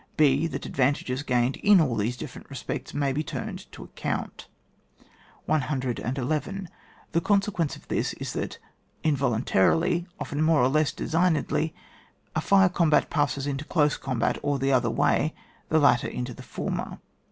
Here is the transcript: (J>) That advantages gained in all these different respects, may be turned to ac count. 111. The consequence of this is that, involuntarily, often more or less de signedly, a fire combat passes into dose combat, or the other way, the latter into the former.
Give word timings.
(J>) 0.17 0.47
That 0.47 0.65
advantages 0.65 1.21
gained 1.21 1.57
in 1.57 1.79
all 1.79 1.95
these 1.95 2.17
different 2.17 2.49
respects, 2.49 2.91
may 2.91 3.13
be 3.13 3.21
turned 3.21 3.71
to 3.71 3.83
ac 3.83 3.91
count. 3.95 4.47
111. 5.45 6.69
The 7.11 7.21
consequence 7.21 7.75
of 7.75 7.87
this 7.87 8.13
is 8.13 8.33
that, 8.33 8.57
involuntarily, 9.03 10.07
often 10.19 10.41
more 10.41 10.63
or 10.63 10.69
less 10.69 10.91
de 10.91 11.03
signedly, 11.05 11.73
a 12.35 12.41
fire 12.41 12.69
combat 12.69 13.11
passes 13.11 13.45
into 13.45 13.63
dose 13.63 13.95
combat, 13.97 14.39
or 14.41 14.57
the 14.57 14.71
other 14.71 14.89
way, 14.89 15.35
the 15.69 15.77
latter 15.77 16.07
into 16.07 16.33
the 16.33 16.41
former. 16.41 16.97